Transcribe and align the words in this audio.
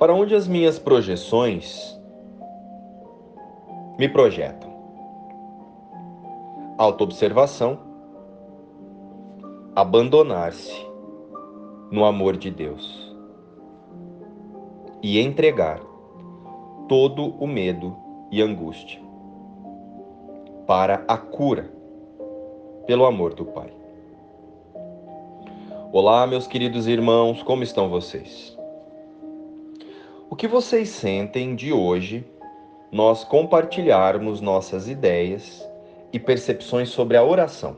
Para 0.00 0.14
onde 0.14 0.34
as 0.34 0.48
minhas 0.48 0.78
projeções 0.78 1.94
me 3.98 4.08
projetam? 4.08 4.70
Autoobservação, 6.78 7.78
abandonar-se 9.76 10.74
no 11.90 12.06
amor 12.06 12.38
de 12.38 12.50
Deus 12.50 13.14
e 15.02 15.20
entregar 15.20 15.82
todo 16.88 17.34
o 17.38 17.46
medo 17.46 17.94
e 18.30 18.40
angústia 18.40 19.02
para 20.66 21.04
a 21.06 21.18
cura 21.18 21.70
pelo 22.86 23.04
amor 23.04 23.34
do 23.34 23.44
Pai. 23.44 23.70
Olá, 25.92 26.26
meus 26.26 26.46
queridos 26.46 26.86
irmãos, 26.86 27.42
como 27.42 27.62
estão 27.62 27.90
vocês? 27.90 28.58
O 30.30 30.36
que 30.36 30.48
vocês 30.48 30.88
sentem 30.88 31.54
de 31.54 31.72
hoje 31.72 32.24
nós 32.90 33.24
compartilharmos 33.24 34.40
nossas 34.40 34.88
ideias 34.88 35.68
e 36.12 36.18
percepções 36.18 36.88
sobre 36.88 37.18
a 37.18 37.22
oração? 37.22 37.76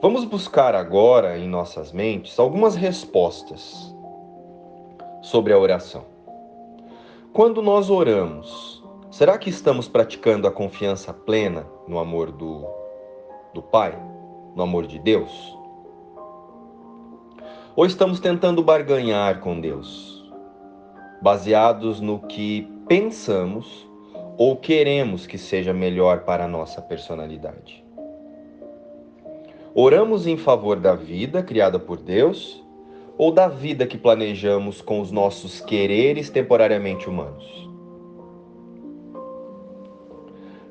Vamos 0.00 0.24
buscar 0.24 0.76
agora 0.76 1.36
em 1.36 1.48
nossas 1.48 1.90
mentes 1.90 2.38
algumas 2.38 2.76
respostas 2.76 3.92
sobre 5.20 5.52
a 5.52 5.58
oração. 5.58 6.04
Quando 7.32 7.60
nós 7.60 7.90
oramos, 7.90 8.82
Será 9.12 9.36
que 9.36 9.50
estamos 9.50 9.88
praticando 9.88 10.48
a 10.48 10.50
confiança 10.50 11.12
plena 11.12 11.66
no 11.86 11.98
amor 11.98 12.32
do, 12.32 12.64
do 13.52 13.60
Pai, 13.60 13.94
no 14.56 14.62
amor 14.62 14.86
de 14.86 14.98
Deus? 14.98 15.54
Ou 17.74 17.86
estamos 17.86 18.20
tentando 18.20 18.62
barganhar 18.62 19.40
com 19.40 19.58
Deus, 19.58 20.30
baseados 21.22 22.02
no 22.02 22.18
que 22.18 22.70
pensamos 22.86 23.88
ou 24.36 24.56
queremos 24.56 25.26
que 25.26 25.38
seja 25.38 25.72
melhor 25.72 26.20
para 26.20 26.44
a 26.44 26.48
nossa 26.48 26.82
personalidade? 26.82 27.82
Oramos 29.74 30.26
em 30.26 30.36
favor 30.36 30.78
da 30.78 30.94
vida 30.94 31.42
criada 31.42 31.78
por 31.78 31.96
Deus 31.96 32.62
ou 33.16 33.32
da 33.32 33.48
vida 33.48 33.86
que 33.86 33.96
planejamos 33.96 34.82
com 34.82 35.00
os 35.00 35.10
nossos 35.10 35.62
quereres 35.62 36.28
temporariamente 36.28 37.08
humanos? 37.08 37.70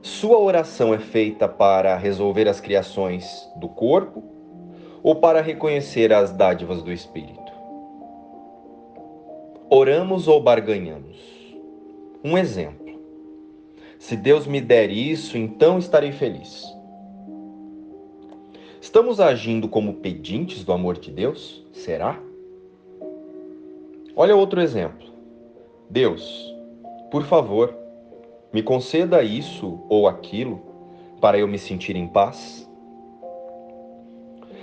Sua 0.04 0.38
oração 0.38 0.94
é 0.94 1.00
feita 1.00 1.48
para 1.48 1.98
resolver 1.98 2.48
as 2.48 2.62
criações 2.62 3.50
do 3.56 3.68
corpo 3.68 4.31
ou 5.04 5.16
para 5.16 5.42
reconhecer 5.42 6.14
as 6.14 6.32
dádivas 6.32 6.82
do 6.82 6.92
espírito? 6.92 7.52
Oramos 9.70 10.28
ou 10.28 10.42
barganhamos? 10.42 11.18
Um 12.24 12.38
exemplo. 12.38 13.00
Se 13.98 14.16
Deus 14.16 14.46
me 14.46 14.60
der 14.60 14.90
isso, 14.90 15.38
então 15.38 15.80
estarei 15.80 16.12
feliz. 16.12 16.66
Estamos 18.82 19.20
agindo 19.20 19.70
como 19.70 19.94
pedintes 19.94 20.64
do 20.64 20.74
amor 20.74 20.98
de 20.98 21.12
Deus? 21.12 21.66
Será? 21.72 22.20
Olha 24.16 24.36
outro 24.36 24.60
exemplo. 24.60 25.08
Deus, 25.90 26.54
por 27.10 27.24
favor, 27.24 27.74
me 28.52 28.62
conceda 28.62 29.24
isso 29.24 29.80
ou 29.88 30.08
aquilo 30.08 30.62
para 31.22 31.38
eu 31.38 31.48
me 31.48 31.58
sentir 31.58 31.96
em 31.96 32.08
paz? 32.08 32.61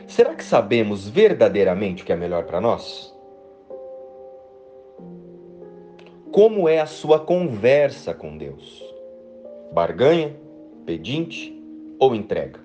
Será 0.08 0.34
que 0.34 0.42
sabemos 0.42 1.06
verdadeiramente 1.06 2.02
o 2.02 2.06
que 2.06 2.12
é 2.12 2.16
melhor 2.16 2.44
para 2.44 2.62
nós? 2.62 3.14
Como 6.32 6.66
é 6.66 6.80
a 6.80 6.86
sua 6.86 7.20
conversa 7.20 8.14
com 8.14 8.38
Deus? 8.38 8.82
Barganha, 9.70 10.34
pedinte 10.86 11.54
ou 11.98 12.14
entrega? 12.14 12.58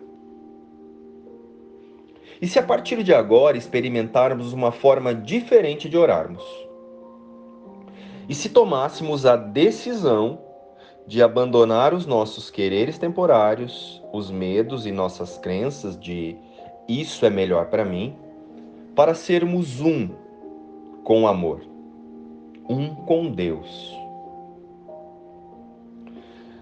E 2.42 2.48
se 2.48 2.60
a 2.60 2.64
partir 2.64 3.04
de 3.04 3.14
agora 3.14 3.58
experimentarmos 3.58 4.54
uma 4.54 4.72
forma 4.72 5.14
diferente 5.14 5.90
de 5.90 5.98
orarmos? 5.98 6.46
E 8.30 8.34
se 8.34 8.48
tomássemos 8.48 9.26
a 9.26 9.36
decisão 9.36 10.40
de 11.06 11.22
abandonar 11.22 11.94
os 11.94 12.06
nossos 12.06 12.50
quereres 12.50 12.98
temporários, 12.98 14.02
os 14.14 14.32
medos 14.32 14.86
e 14.86 14.94
nossas 14.94 15.38
crenças 15.38 16.00
de 16.00 16.38
isso 16.88 17.26
é 17.26 17.30
melhor 17.30 17.68
para 17.68 17.86
mim, 17.86 18.16
para 18.96 19.14
sermos 19.14 19.80
um 19.82 20.10
com 21.04 21.24
o 21.24 21.28
amor, 21.28 21.62
um 22.68 22.94
com 22.94 23.32
Deus. 23.32 23.98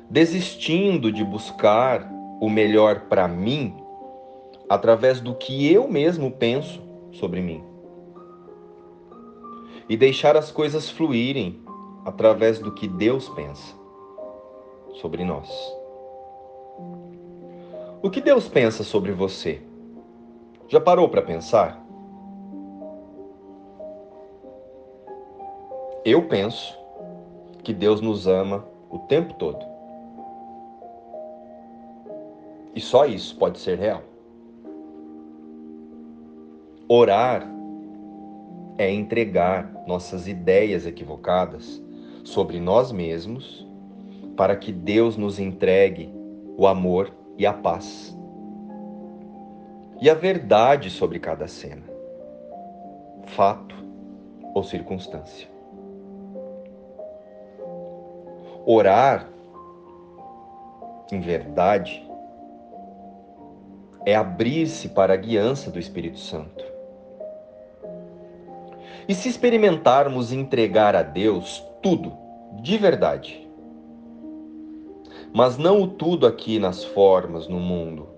Desistindo 0.09 1.11
de 1.11 1.23
buscar 1.23 2.11
o 2.39 2.49
melhor 2.49 3.01
para 3.01 3.27
mim 3.27 3.75
através 4.69 5.19
do 5.19 5.35
que 5.35 5.71
eu 5.71 5.87
mesmo 5.87 6.31
penso 6.31 6.81
sobre 7.11 7.41
mim. 7.41 7.63
E 9.89 9.97
deixar 9.97 10.37
as 10.37 10.51
coisas 10.51 10.89
fluírem 10.89 11.59
através 12.05 12.59
do 12.59 12.71
que 12.71 12.87
Deus 12.87 13.27
pensa 13.29 13.75
sobre 15.01 15.23
nós. 15.23 15.49
O 18.01 18.09
que 18.09 18.21
Deus 18.21 18.47
pensa 18.47 18.83
sobre 18.83 19.11
você? 19.11 19.61
Já 20.71 20.79
parou 20.79 21.09
para 21.09 21.21
pensar? 21.21 21.85
Eu 26.05 26.29
penso 26.29 26.73
que 27.61 27.73
Deus 27.73 27.99
nos 27.99 28.25
ama 28.25 28.63
o 28.89 28.99
tempo 28.99 29.33
todo. 29.33 29.59
E 32.73 32.79
só 32.79 33.05
isso 33.05 33.37
pode 33.37 33.59
ser 33.59 33.79
real. 33.79 34.01
Orar 36.87 37.45
é 38.77 38.89
entregar 38.89 39.73
nossas 39.85 40.25
ideias 40.25 40.85
equivocadas 40.85 41.83
sobre 42.23 42.61
nós 42.61 42.93
mesmos 42.93 43.67
para 44.37 44.55
que 44.55 44.71
Deus 44.71 45.17
nos 45.17 45.37
entregue 45.37 46.09
o 46.57 46.65
amor 46.65 47.11
e 47.37 47.45
a 47.45 47.51
paz. 47.51 48.17
E 50.01 50.09
a 50.09 50.15
verdade 50.15 50.89
sobre 50.89 51.19
cada 51.19 51.47
cena, 51.47 51.83
fato 53.27 53.75
ou 54.55 54.63
circunstância. 54.63 55.47
Orar, 58.65 59.29
em 61.11 61.21
verdade, 61.21 62.03
é 64.03 64.15
abrir-se 64.15 64.89
para 64.89 65.13
a 65.13 65.17
guiança 65.17 65.69
do 65.69 65.77
Espírito 65.77 66.17
Santo. 66.17 66.65
E 69.07 69.13
se 69.13 69.29
experimentarmos 69.29 70.31
entregar 70.31 70.95
a 70.95 71.03
Deus 71.03 71.63
tudo, 71.79 72.11
de 72.53 72.75
verdade, 72.75 73.47
mas 75.31 75.59
não 75.59 75.83
o 75.83 75.87
tudo 75.87 76.25
aqui 76.25 76.57
nas 76.57 76.83
formas, 76.83 77.47
no 77.47 77.59
mundo, 77.59 78.10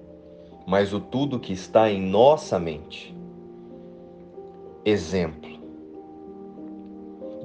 mas 0.65 0.93
o 0.93 0.99
tudo 0.99 1.39
que 1.39 1.53
está 1.53 1.89
em 1.91 2.01
nossa 2.01 2.57
mente. 2.57 3.15
Exemplo. 4.85 5.51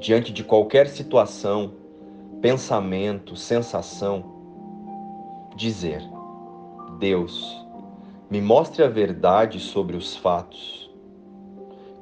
Diante 0.00 0.32
de 0.32 0.44
qualquer 0.44 0.88
situação, 0.88 1.72
pensamento, 2.40 3.36
sensação, 3.36 4.24
dizer: 5.56 6.02
Deus, 6.98 7.66
me 8.30 8.40
mostre 8.40 8.82
a 8.82 8.88
verdade 8.88 9.58
sobre 9.58 9.96
os 9.96 10.16
fatos. 10.16 10.90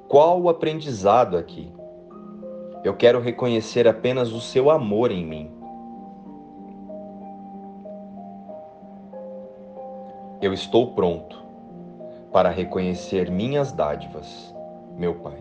Qual 0.08 0.40
o 0.40 0.48
aprendizado 0.48 1.36
aqui? 1.36 1.72
Eu 2.84 2.94
quero 2.94 3.20
reconhecer 3.20 3.88
apenas 3.88 4.32
o 4.32 4.40
seu 4.40 4.70
amor 4.70 5.10
em 5.10 5.24
mim. 5.24 5.55
Eu 10.40 10.52
estou 10.52 10.92
pronto 10.92 11.42
para 12.30 12.50
reconhecer 12.50 13.30
minhas 13.30 13.72
dádivas, 13.72 14.54
meu 14.96 15.14
Pai. 15.14 15.38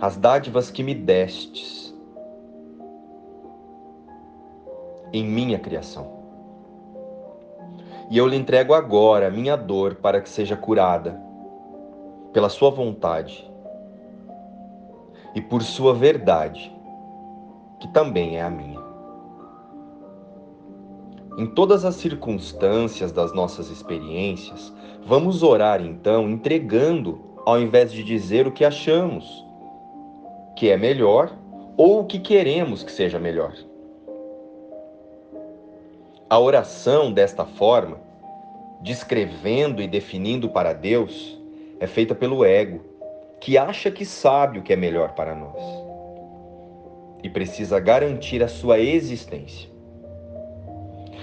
As 0.00 0.16
dádivas 0.16 0.70
que 0.70 0.82
me 0.82 0.94
destes 0.94 1.92
em 5.12 5.24
minha 5.24 5.58
criação. 5.58 6.22
E 8.10 8.18
eu 8.18 8.26
lhe 8.26 8.36
entrego 8.36 8.74
agora 8.74 9.28
a 9.28 9.30
minha 9.30 9.56
dor 9.56 9.96
para 9.96 10.20
que 10.20 10.28
seja 10.28 10.56
curada 10.56 11.20
pela 12.32 12.48
Sua 12.48 12.70
vontade 12.70 13.50
e 15.34 15.40
por 15.40 15.62
Sua 15.62 15.94
verdade, 15.94 16.74
que 17.80 17.88
também 17.88 18.36
é 18.36 18.42
a 18.42 18.50
minha. 18.50 18.81
Em 21.38 21.46
todas 21.46 21.84
as 21.84 21.94
circunstâncias 21.94 23.10
das 23.10 23.32
nossas 23.32 23.70
experiências, 23.70 24.72
vamos 25.06 25.42
orar 25.42 25.80
então 25.80 26.28
entregando, 26.28 27.20
ao 27.46 27.58
invés 27.58 27.90
de 27.90 28.04
dizer 28.04 28.46
o 28.46 28.52
que 28.52 28.64
achamos 28.64 29.44
que 30.54 30.68
é 30.68 30.76
melhor 30.76 31.32
ou 31.76 32.00
o 32.00 32.04
que 32.04 32.18
queremos 32.18 32.82
que 32.82 32.92
seja 32.92 33.18
melhor. 33.18 33.54
A 36.28 36.38
oração 36.38 37.10
desta 37.10 37.46
forma, 37.46 37.98
descrevendo 38.82 39.80
e 39.80 39.88
definindo 39.88 40.50
para 40.50 40.74
Deus, 40.74 41.40
é 41.80 41.86
feita 41.86 42.14
pelo 42.14 42.44
ego, 42.44 42.80
que 43.40 43.56
acha 43.56 43.90
que 43.90 44.04
sabe 44.04 44.58
o 44.58 44.62
que 44.62 44.72
é 44.72 44.76
melhor 44.76 45.14
para 45.14 45.34
nós 45.34 45.60
e 47.22 47.30
precisa 47.30 47.80
garantir 47.80 48.42
a 48.42 48.48
sua 48.48 48.78
existência. 48.78 49.71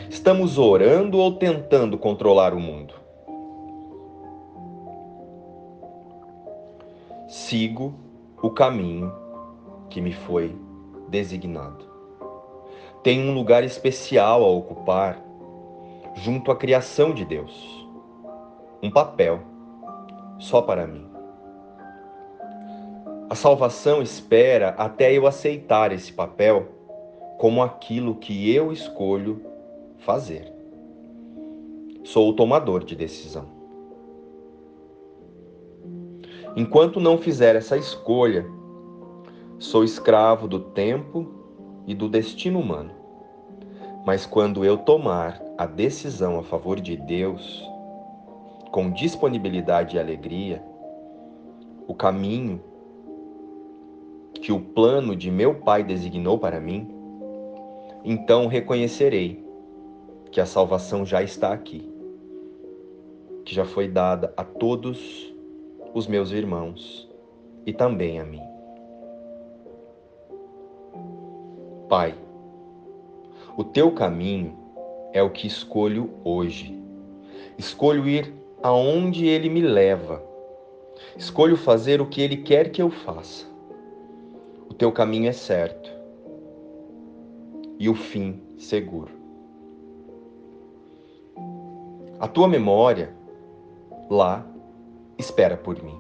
Estamos 0.10 0.58
orando 0.58 1.20
ou 1.20 1.34
tentando 1.34 1.96
controlar 1.96 2.52
o 2.56 2.60
mundo? 2.60 2.96
Sigo 7.28 7.94
o 8.42 8.50
caminho 8.50 9.14
que 9.88 10.02
me 10.02 10.12
foi 10.12 10.58
designado. 11.10 11.86
Tenho 13.04 13.30
um 13.30 13.36
lugar 13.36 13.64
especial 13.64 14.44
a 14.44 14.48
ocupar 14.48 15.24
junto 16.16 16.52
à 16.52 16.56
criação 16.56 17.14
de 17.14 17.24
Deus. 17.24 17.88
Um 18.82 18.90
papel 18.90 19.42
só 20.40 20.60
para 20.60 20.88
mim. 20.88 21.08
A 23.30 23.36
salvação 23.36 24.02
espera 24.02 24.70
até 24.70 25.14
eu 25.14 25.28
aceitar 25.28 25.92
esse 25.92 26.12
papel 26.12 26.68
como 27.38 27.62
aquilo 27.62 28.16
que 28.16 28.52
eu 28.52 28.74
escolho 28.74 29.49
fazer. 30.00 30.52
Sou 32.04 32.30
o 32.30 32.34
tomador 32.34 32.84
de 32.84 32.96
decisão. 32.96 33.46
Enquanto 36.56 37.00
não 37.00 37.18
fizer 37.18 37.56
essa 37.56 37.78
escolha, 37.78 38.46
sou 39.60 39.84
escravo 39.84 40.48
do 40.48 40.60
tempo 40.60 41.28
e 41.86 41.94
do 41.94 42.10
destino 42.10 42.60
humano. 42.60 42.92
Mas 44.06 44.26
quando 44.26 44.66
eu 44.66 44.78
tomar 44.78 45.42
a 45.58 45.66
decisão 45.66 46.40
a 46.40 46.44
favor 46.44 46.80
de 46.80 46.96
Deus, 46.96 47.64
com 48.72 48.90
disponibilidade 48.90 49.96
e 49.96 50.00
alegria, 50.00 50.64
o 51.88 51.94
caminho 51.94 52.62
que 54.42 54.52
o 54.52 54.60
plano 54.60 55.16
de 55.16 55.30
meu 55.30 55.56
Pai 55.56 55.84
designou 55.84 56.38
para 56.38 56.60
mim, 56.60 56.88
então 58.04 58.48
reconhecerei 58.48 59.49
que 60.32 60.40
a 60.40 60.46
salvação 60.46 61.06
já 61.06 61.24
está 61.24 61.54
aqui, 61.54 61.90
que 63.44 63.54
já 63.54 63.66
foi 63.66 63.88
dada 63.88 64.34
a 64.38 64.44
todos 64.44 65.34
os 65.94 66.08
meus 66.08 66.32
irmãos 66.32 67.10
e 67.66 67.74
também 67.74 68.20
a 68.20 68.26
mim. 68.26 68.42
Pai, 71.88 72.14
o 73.58 73.64
teu 73.64 73.92
caminho 73.92 74.56
é 75.12 75.24
o 75.24 75.32
que 75.32 75.48
escolho 75.48 76.12
hoje. 76.24 76.78
Escolho 77.58 78.08
ir 78.08 78.34
aonde 78.62 79.26
ele 79.26 79.50
me 79.50 79.62
leva. 79.62 80.24
Escolho 81.18 81.58
fazer 81.58 82.00
o 82.00 82.06
que 82.06 82.22
ele 82.22 82.38
quer 82.38 82.72
que 82.72 82.82
eu 82.82 82.92
faça. 82.92 83.48
O 84.70 84.74
teu 84.74 84.92
caminho 84.92 85.28
é 85.28 85.34
certo 85.34 85.92
e 87.80 87.90
o 87.90 87.96
fim 87.96 88.42
seguro. 88.58 89.19
A 92.20 92.28
tua 92.28 92.50
memória 92.50 93.14
lá 94.10 94.46
espera 95.18 95.56
por 95.56 95.82
mim. 95.82 95.98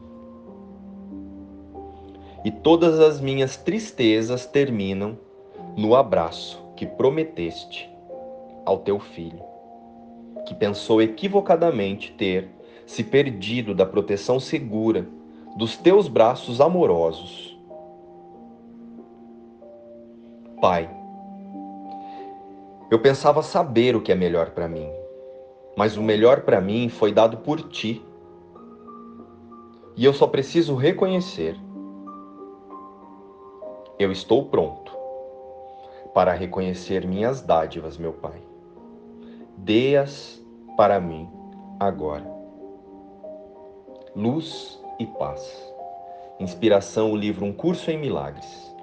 E 2.44 2.52
todas 2.52 3.00
as 3.00 3.22
minhas 3.22 3.56
tristezas 3.56 4.46
terminam 4.46 5.18
no 5.78 5.96
abraço 5.96 6.62
que 6.76 6.86
prometeste 6.86 7.90
ao 8.66 8.80
teu 8.80 9.00
filho, 9.00 9.42
que 10.46 10.54
pensou 10.54 11.02
equivocadamente 11.02 12.12
ter 12.12 12.50
se 12.86 13.02
perdido 13.02 13.74
da 13.74 13.86
proteção 13.86 14.42
segura 14.42 15.08
dos 15.56 15.78
teus 15.78 16.10
braços 16.10 16.60
amorosos. 16.60 17.58
Pai, 20.60 20.90
eu 22.92 23.00
pensava 23.00 23.42
saber 23.42 23.96
o 23.96 24.02
que 24.02 24.12
é 24.12 24.16
melhor 24.16 24.50
para 24.50 24.68
mim, 24.68 24.90
mas 25.80 25.96
o 25.96 26.04
melhor 26.04 26.42
para 26.42 26.60
mim 26.60 26.90
foi 26.90 27.14
dado 27.14 27.38
por 27.38 27.62
ti. 27.62 28.06
E 29.96 30.04
eu 30.04 30.14
só 30.14 30.28
preciso 30.28 30.76
reconhecer. 30.76 31.56
Eu 33.98 34.12
estou 34.12 34.44
pronto 34.50 34.92
para 36.14 36.34
reconhecer 36.34 37.08
minhas 37.08 37.40
dádivas, 37.40 37.98
meu 37.98 38.12
Pai. 38.12 38.44
Dê-as 39.56 40.46
para 40.76 41.00
mim 41.00 41.30
agora. 41.80 42.30
Luz 44.14 44.84
e 45.00 45.06
paz. 45.06 45.74
Inspiração, 46.42 47.14
o 47.14 47.16
livro 47.16 47.46
Um 47.46 47.54
Curso 47.54 47.90
em 47.90 47.98
Milagres. 47.98 48.76